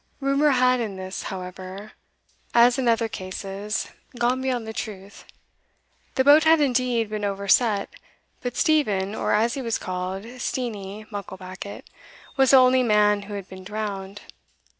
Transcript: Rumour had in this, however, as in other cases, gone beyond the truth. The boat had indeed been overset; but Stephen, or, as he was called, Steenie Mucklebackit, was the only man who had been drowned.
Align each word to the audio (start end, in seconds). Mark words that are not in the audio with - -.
Rumour 0.19 0.49
had 0.49 0.79
in 0.79 0.95
this, 0.95 1.21
however, 1.29 1.91
as 2.55 2.79
in 2.79 2.87
other 2.87 3.07
cases, 3.07 3.91
gone 4.17 4.41
beyond 4.41 4.65
the 4.65 4.73
truth. 4.73 5.25
The 6.15 6.23
boat 6.23 6.43
had 6.43 6.59
indeed 6.59 7.07
been 7.11 7.23
overset; 7.23 7.87
but 8.41 8.57
Stephen, 8.57 9.13
or, 9.13 9.31
as 9.33 9.53
he 9.53 9.61
was 9.61 9.77
called, 9.77 10.23
Steenie 10.41 11.05
Mucklebackit, 11.11 11.83
was 12.35 12.49
the 12.49 12.57
only 12.57 12.81
man 12.81 13.21
who 13.21 13.35
had 13.35 13.47
been 13.47 13.63
drowned. 13.63 14.21